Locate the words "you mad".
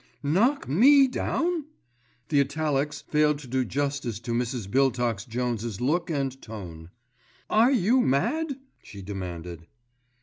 7.71-8.57